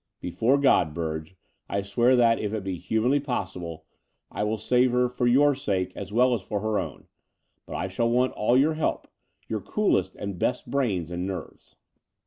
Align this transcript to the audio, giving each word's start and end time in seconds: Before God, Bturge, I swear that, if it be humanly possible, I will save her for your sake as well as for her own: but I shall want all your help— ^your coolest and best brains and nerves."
Before 0.19 0.57
God, 0.57 0.95
Bturge, 0.95 1.35
I 1.69 1.83
swear 1.83 2.15
that, 2.15 2.39
if 2.39 2.55
it 2.55 2.63
be 2.63 2.75
humanly 2.79 3.19
possible, 3.19 3.85
I 4.31 4.41
will 4.43 4.57
save 4.57 4.93
her 4.93 5.07
for 5.07 5.27
your 5.27 5.53
sake 5.53 5.93
as 5.95 6.11
well 6.11 6.33
as 6.33 6.41
for 6.41 6.59
her 6.61 6.79
own: 6.79 7.05
but 7.67 7.75
I 7.75 7.87
shall 7.87 8.09
want 8.09 8.33
all 8.33 8.57
your 8.57 8.73
help— 8.73 9.07
^your 9.47 9.63
coolest 9.63 10.15
and 10.15 10.39
best 10.39 10.71
brains 10.71 11.11
and 11.11 11.27
nerves." 11.27 11.75